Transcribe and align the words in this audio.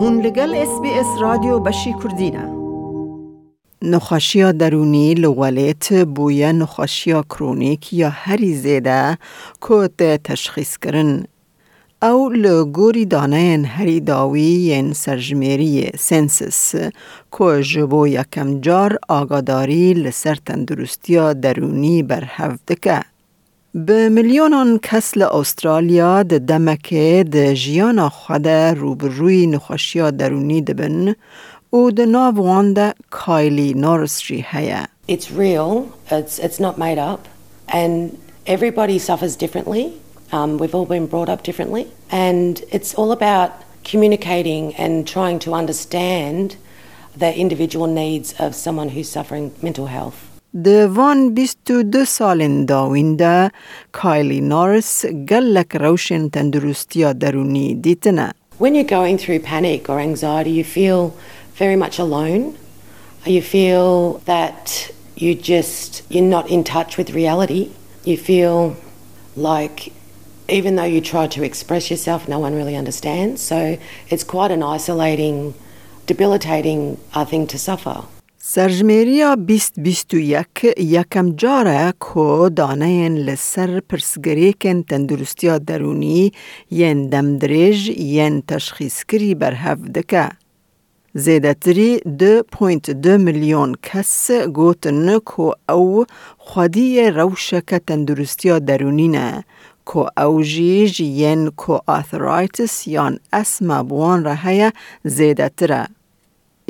هون 0.00 0.20
لگل 0.20 0.54
اس 0.54 0.80
بی 0.82 0.90
اس 0.90 1.06
رادیو 1.20 1.58
بشی 1.58 1.94
کردینه 2.02 2.48
نخاشیا 3.82 4.52
درونی 4.52 5.14
لولیت 5.14 5.92
بویا 6.04 6.52
نخاشیا 6.52 7.22
کرونیک 7.22 7.92
یا 7.92 8.10
هری 8.10 8.54
زیده 8.54 9.18
که 9.68 9.90
تشخیص 10.24 10.76
کرن 10.76 11.24
او 12.02 12.28
لگوری 12.28 13.04
دانه 13.06 13.64
هری 13.66 14.00
داوی 14.00 14.40
ین 14.40 14.92
سرجمیری 14.92 15.90
سنسس. 15.98 16.74
که 17.38 17.62
جبو 17.62 18.08
یکم 18.08 18.60
جار 18.60 18.98
آگاداری 19.08 19.94
لسر 19.94 20.34
تندرستیا 20.46 21.32
درونی 21.32 22.02
بر 22.02 22.24
هفته 22.26 22.74
به 23.77 24.09
میلیونان 24.09 24.79
کس 24.83 25.17
ل 25.17 25.21
استرالیا 25.21 26.23
د 26.23 26.45
دمکه 26.47 27.25
د 27.35 27.53
جیانا 27.53 28.09
خود 28.09 28.47
روبروی 28.47 29.47
نخوشیا 29.47 30.09
درونی 30.11 30.61
دبن 30.61 31.15
او 31.69 31.91
د 31.91 31.99
ناوان 31.99 32.73
د 32.73 32.91
کایلی 33.09 33.73
نورس 33.73 34.21
جی 34.23 34.43
هیا 34.49 34.83
It's 35.07 35.31
real, 35.31 35.71
it's, 36.11 36.39
it's 36.39 36.59
not 36.59 36.77
made 36.77 36.99
up, 37.11 37.27
and 37.67 38.17
everybody 38.45 38.99
suffers 38.99 39.35
differently. 39.35 39.93
Um, 40.31 40.57
we've 40.57 40.75
all 40.75 40.85
been 40.85 41.07
brought 41.07 41.29
up 41.29 41.43
differently, 41.43 41.87
and 42.09 42.61
it's 42.71 42.93
all 42.93 43.11
about 43.11 43.51
communicating 43.83 44.75
and 44.75 45.07
trying 45.07 45.39
to 45.39 45.53
understand 45.53 46.55
the 47.17 47.35
individual 47.35 47.87
needs 47.87 48.33
of 48.39 48.55
someone 48.55 48.89
who's 48.89 49.09
suffering 49.09 49.51
mental 49.61 49.87
health. 49.87 50.26
د 50.65 50.67
وان 50.95 51.21
22 51.35 52.05
سالن 52.05 52.65
داوینده 52.65 53.51
کایلی 53.91 54.41
نورس 54.41 55.05
گلک 55.29 55.75
روشن 55.75 56.29
تندرستیا 56.29 57.13
درونی 57.13 57.75
دیتنه 57.75 58.31
When 58.59 58.75
you're 58.75 58.93
going 58.99 59.17
through 59.17 59.39
panic 59.39 59.89
or 59.89 59.99
anxiety, 59.99 60.51
you 60.51 60.63
feel 60.63 61.17
very 61.57 61.75
much 61.75 61.97
alone. 61.99 62.55
You 63.25 63.41
feel 63.41 64.19
that 64.25 64.91
you 65.15 65.33
just 65.33 66.03
you're 66.09 66.31
not 66.37 66.49
in 66.49 66.63
touch 66.63 66.97
with 66.97 67.09
reality. 67.21 67.71
You 68.05 68.17
feel 68.17 68.75
like 69.35 69.91
even 70.47 70.75
though 70.75 70.83
you 70.95 71.01
try 71.01 71.27
to 71.27 71.43
express 71.43 71.89
yourself, 71.89 72.27
no 72.27 72.39
one 72.39 72.53
really 72.53 72.75
understands. 72.75 73.41
So 73.41 73.77
it's 74.09 74.23
quite 74.23 74.51
an 74.51 74.61
isolating, 74.61 75.53
debilitating 76.05 76.99
uh, 77.13 77.25
thing 77.25 77.47
to 77.47 77.57
suffer. 77.57 78.03
سرجمیریا 78.40 79.34
2021 79.34 80.46
یکم 80.78 81.30
جاره 81.36 81.92
که 82.00 82.50
دانه 82.56 83.08
لسر 83.08 83.80
پرسگریکن 83.80 84.82
تندرستیا 84.82 85.58
درونی 85.58 86.32
ین 86.70 87.08
دمدریج 87.08 87.88
ین 87.88 88.42
تشخیص 88.48 89.04
کری 89.04 89.34
بر 89.34 89.54
هفدکه. 89.54 90.28
زیدتری 91.14 91.98
2.2 91.98 93.06
میلیون 93.06 93.74
کس 93.82 94.30
گوتن 94.30 95.18
که 95.18 95.72
او 95.72 96.04
خودی 96.38 97.10
روشک 97.10 97.74
تندرستیا 97.86 98.58
درونی 98.58 99.08
نه 99.08 99.44
که 99.86 100.22
او 100.22 100.42
جیج 100.42 101.00
ین 101.00 101.50
که 101.66 101.80
آثرایتس 101.86 102.86
یان 102.86 103.18
اسم 103.32 103.82
بوان 103.82 104.24
را 104.24 104.34
هیا 104.34 104.72
زیدتره. 105.04 105.97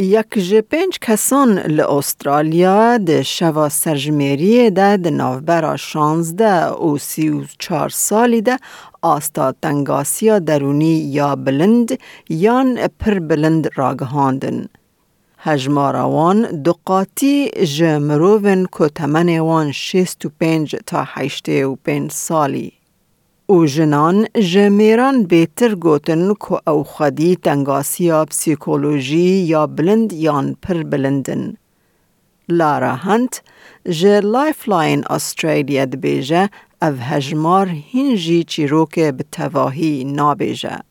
یک 0.00 0.38
جه 0.38 0.60
پنج 0.60 0.98
کسان 1.00 1.58
ل 1.58 1.80
استرالیا 1.80 2.98
د 3.06 3.22
شوا 3.22 3.68
سرجمیری 3.68 4.70
ده 4.70 4.96
د 4.96 5.06
نوبرا 5.20 5.72
شانزده 5.76 6.52
او 6.82 6.98
سی 6.98 7.28
و 7.28 7.40
چار 7.58 7.88
سالی 7.88 8.40
ده 8.40 8.58
آستا 9.02 9.52
تنگاسیا 9.62 10.38
درونی 10.38 10.94
یا 11.16 11.34
بلند 11.36 11.98
یان 12.28 12.88
پر 13.00 13.18
بلند 13.18 13.70
راگهاندن. 13.74 14.66
هجماروان 15.38 16.62
دو 16.62 16.74
قاطی 16.84 17.50
جمروون 17.50 18.66
که 18.78 18.88
تمن 18.88 19.38
وان 19.38 19.72
پنج 20.40 20.76
تا 20.86 21.04
هشته 21.06 21.66
و 21.66 21.74
پنج 21.74 22.10
سالی. 22.12 22.77
او 23.50 23.66
جنان 23.66 24.26
جمیران 24.52 25.22
بهتر 25.24 25.74
گوتن 25.74 26.34
که 26.34 26.70
او 26.70 26.84
خودی 26.84 27.36
تنگاسیا 27.36 28.24
پسیکولوژی 28.24 29.28
یا 29.52 29.66
بلند 29.66 30.12
یان 30.12 30.56
پر 30.62 30.82
بلندن. 30.82 31.54
لارا 32.48 32.94
هنت 32.94 33.42
جه 33.88 34.20
لایف 34.20 34.68
لاین 34.68 35.04
استرالیا 35.10 35.84
دبیجه 35.84 36.50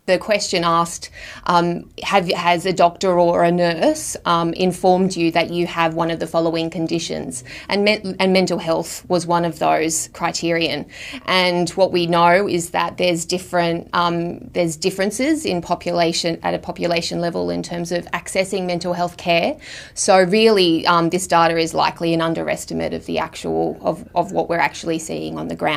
The 0.06 0.18
question 0.18 0.64
asked, 0.66 1.10
um, 1.46 1.90
have, 2.04 2.30
has 2.32 2.66
a 2.66 2.74
doctor 2.74 3.18
or 3.18 3.44
a 3.44 3.52
nurse 3.52 4.18
um, 4.26 4.54
informed 4.54 5.16
you 5.16 5.32
that 5.32 5.50
you 5.50 5.66
have 5.68 5.94
one 5.94 6.12
of 6.12 6.20
the 6.20 6.28
following 6.28 6.70
conditions? 6.70 7.44
And, 7.70 7.86
me- 7.86 8.16
and 8.20 8.34
mental 8.34 8.58
health 8.58 9.06
was 9.10 9.26
one 9.26 9.46
of 9.46 9.60
those 9.60 10.10
criterion. 10.10 10.88
And 11.26 11.70
what 11.72 11.94
we 11.94 12.06
know 12.06 12.50
is 12.50 12.72
that 12.72 12.98
there's 12.98 13.26
different 13.26 13.90
um, 13.94 14.40
there's 14.50 14.76
differences 14.76 15.46
in 15.46 15.62
population 15.62 16.40
at 16.44 16.54
a 16.54 16.60
population 16.60 17.22
level 17.22 17.50
in 17.50 17.64
terms 17.64 17.92
of 17.92 18.06
accessing 18.08 18.66
mental 18.66 18.94
health 18.94 19.16
care. 19.18 19.58
So 19.94 20.22
really, 20.22 20.86
um, 20.86 21.10
this 21.10 21.28
data 21.28 21.58
is 21.58 21.74
likely 21.74 22.14
an 22.14 22.22
underestimate 22.22 22.94
of 22.94 23.06
the 23.06 23.20
actual 23.20 23.78
of, 23.82 24.08
of 24.16 24.32
what 24.34 24.50
we're 24.50 24.58
actually 24.60 25.00
seeing 25.00 25.38
on 25.38 25.48
the 25.48 25.56
ground. 25.56 25.77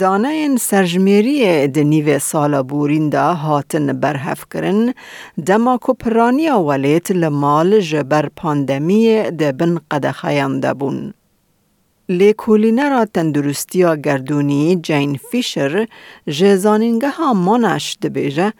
دانه 0.00 0.56
سرجمیری 0.60 1.36
د 1.66 1.78
نیو 1.78 2.18
سال 2.18 2.54
بورین 2.70 3.08
دا 3.12 3.26
هاتن 3.46 3.92
برهف 4.00 4.44
کرن 4.54 4.80
دما 5.46 5.76
کو 5.86 5.94
پرانی 6.04 6.48
ولیت 6.68 7.10
لمال 7.10 7.80
جبر 7.90 8.28
پاندمی 8.42 9.02
د 9.42 9.58
بن 9.58 9.76
قد 9.90 10.10
خیانده 10.10 10.74
بون. 10.74 11.14
لیکولینرا 12.08 13.04
تندرستیا 13.04 13.94
گردونی 13.96 14.76
جین 14.76 15.18
فیشر 15.30 15.86
جزانینگه 16.28 17.10
ها 17.10 17.32
مانش 17.32 17.96
دبیجه 18.02 18.52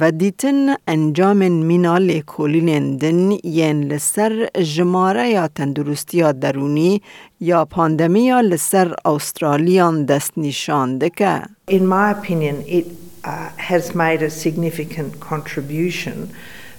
و 0.00 0.10
دیتن 0.10 0.74
انجام 0.86 1.52
مینا 1.52 1.98
لیکولین 1.98 2.96
دن 2.96 3.30
ین 3.44 3.84
لسر 3.84 4.48
جماره 4.74 5.28
یا 5.28 5.48
تندرستیا 5.48 6.32
درونی 6.32 7.02
یا 7.40 7.64
پاندمیا 7.64 8.40
لسر 8.40 8.94
استرالیان 9.04 10.04
دست 10.04 10.32
نشان 10.36 10.98
دکه. 10.98 11.42
In 11.70 11.86
my 11.86 12.10
opinion, 12.10 12.56
it 12.66 12.86
uh, 13.24 13.48
has 13.56 13.94
made 13.94 14.22
a 14.22 14.30
significant 14.30 15.20
contribution 15.20 16.28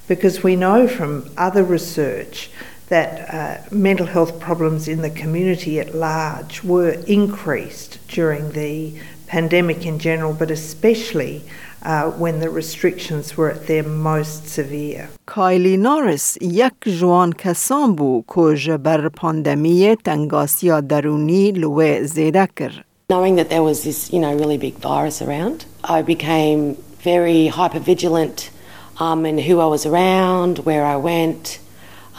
because 0.07 0.43
we 0.43 0.55
know 0.55 0.87
from 0.87 1.11
other 1.37 1.63
research 1.63 2.49
that 2.88 3.10
uh, 3.34 3.62
mental 3.70 4.06
health 4.06 4.40
problems 4.40 4.88
in 4.88 5.02
the 5.02 5.10
community 5.10 5.78
at 5.78 5.94
large 5.94 6.64
were 6.64 6.92
increased 7.06 7.98
during 8.08 8.52
the 8.52 8.94
pandemic 9.26 9.84
in 9.84 9.98
general, 9.98 10.32
but 10.32 10.50
especially 10.50 11.42
uh, 11.82 12.10
when 12.12 12.40
the 12.40 12.50
restrictions 12.50 13.36
were 13.36 13.50
at 13.50 13.66
their 13.66 13.82
most 13.82 14.48
severe. 14.48 15.08
کایلی 15.26 15.76
نورس 15.76 16.36
یک 16.40 16.72
جوان 16.86 17.32
کسان 17.32 17.94
بو 17.94 18.24
که 18.34 18.54
جبر 18.56 19.08
پاندمی 19.08 19.96
تنگاسیا 20.04 20.80
درونی 20.80 21.52
لوه 21.52 22.02
زیده 22.02 22.48
کر. 22.56 22.84
Knowing 23.10 23.36
that 23.36 23.48
there 23.48 23.62
was 23.62 23.84
this, 23.84 24.12
you 24.12 24.20
know, 24.20 24.34
really 24.34 24.58
big 24.58 24.74
virus 24.74 25.22
around, 25.22 25.64
I 25.84 26.02
became 26.02 26.76
very 27.00 27.48
hypervigilant 27.48 28.50
um, 29.00 29.24
in 29.24 29.38
who 29.38 29.60
I 29.60 29.66
was 29.66 29.86
around, 29.86 30.58
where 30.58 30.84
I 30.84 30.96
went, 30.96 31.58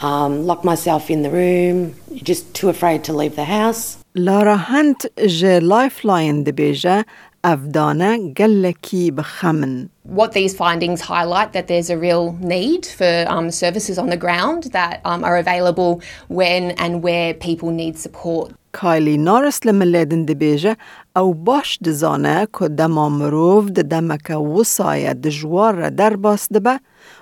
um, 0.02 0.46
locked 0.46 0.64
myself 0.64 1.10
in 1.10 1.22
the 1.22 1.30
room, 1.30 1.94
just 2.30 2.54
too 2.54 2.68
afraid 2.68 3.04
to 3.04 3.12
leave 3.12 3.36
the 3.36 3.44
house. 3.44 3.96
لارا 4.14 4.56
هنت 4.56 5.06
جه 5.26 5.58
لایف 5.58 6.04
لاین 6.06 6.42
دبیجه 6.42 7.04
افدانه 7.44 8.32
گلکی 8.32 9.10
بخمن. 9.10 9.88
what 10.04 10.32
these 10.32 10.54
findings 10.54 11.00
highlight 11.00 11.52
that 11.52 11.66
there's 11.68 11.90
a 11.90 11.96
real 11.96 12.32
need 12.40 12.84
for 12.86 13.24
um, 13.28 13.50
services 13.50 13.96
on 13.98 14.08
the 14.08 14.16
ground 14.16 14.64
that 14.72 15.00
um, 15.04 15.22
are 15.24 15.36
available 15.36 16.02
when 16.28 16.72
and 16.72 17.02
where 17.02 17.32
people 17.34 17.70
need 17.70 17.96
support. 17.98 18.52
کایلی 18.79 19.17
نارس 19.17 19.59
لملیدن 19.65 20.23
دبیجه 20.25 20.75
او 21.15 21.33
باش 21.33 21.79
دزانه 21.85 22.47
که 22.59 22.67
دما 22.67 23.09
مروف 23.09 23.65
د 23.65 23.79
دمک 23.93 24.29
وصای 24.29 25.13
دجوار 25.13 25.73
را 25.75 25.89
در 25.89 26.15
باس 26.15 26.47
دبه 26.53 26.79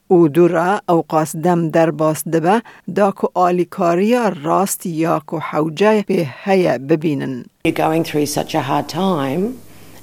او 0.08 0.28
دورا 0.28 0.82
او 0.90 1.02
قاس 1.08 1.36
دم 1.36 1.70
در 1.70 1.92
باس 1.92 2.28
دبه 2.28 2.62
دا 2.96 3.12
که 3.12 3.28
آلیکاریا 3.34 4.32
راست 4.44 4.86
یا 4.86 5.22
که 5.30 5.38
حوجه 5.38 6.04
به 6.08 6.28
هیا 6.44 6.78
ببینن. 6.78 7.46
You're 7.68 7.72
going 7.72 8.04
through 8.04 8.26
such 8.26 8.56
a 8.56 8.62
hard 8.62 8.88
time, 8.90 9.44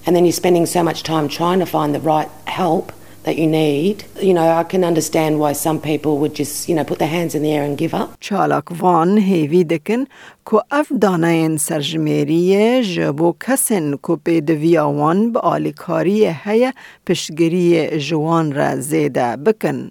and 0.07 0.17
then 0.17 0.25
you're 0.27 0.41
spending 0.43 0.67
so 0.67 0.83
much 0.83 1.03
time 1.03 1.27
trying 1.29 1.61
to 1.65 1.69
find 1.77 1.91
the 1.95 2.05
right 2.13 2.31
help 2.61 2.93
that 3.25 3.37
you 3.37 3.47
need. 3.47 4.05
You 4.29 4.35
know, 4.35 4.49
I 4.63 4.65
can 4.65 4.83
understand 4.91 5.33
why 5.43 5.53
some 5.53 5.79
people 5.81 6.13
would 6.21 6.35
just, 6.35 6.69
you 6.69 6.75
know, 6.77 6.85
put 6.85 6.99
their 6.99 7.15
hands 7.19 7.35
in 7.35 7.43
the 7.43 7.53
air 7.53 7.65
and 7.65 7.77
give 7.77 7.95
up. 7.95 8.09
چالاک 8.21 8.65
وان 8.81 9.19
هیوی 9.19 9.65
دکن 9.65 10.05
که 10.51 10.57
اف 10.71 10.93
دانه 11.01 11.57
سرجمیری 11.57 12.83
جبو 12.83 13.35
کسن 13.47 13.93
که 14.07 14.17
پیدویا 14.25 14.91
وان 14.91 15.33
به 15.33 15.41
آلیکاری 15.41 16.27
هیا 16.45 16.73
پشگری 17.07 17.99
جوان 17.99 18.53
را 18.53 18.77
زیده 18.77 19.37
بکن. 19.37 19.91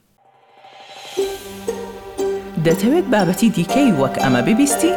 دەتەوێت 2.65 3.07
بابەتی 3.13 3.49
دیکەی 3.57 3.91
وەک 3.99 4.15
ئەمە 4.23 4.41
ببیستی؟ 4.47 4.93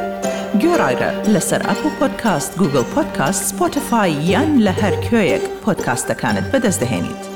گۆڕایرە 0.62 1.10
لەسەر 1.34 1.62
ئەپ 1.68 1.80
و 1.86 1.90
پۆدکاست 1.98 2.52
گوگل 2.60 2.84
پۆدکاست 2.94 3.42
سپۆتفاای 3.50 4.12
یان 4.32 4.50
لە 4.66 4.72
هەر 4.80 4.94
کوێیەک 5.04 5.44
پۆدکاستەکانت 5.64 6.46
بەدەست 6.52 6.80
دەێنیت. 6.82 7.31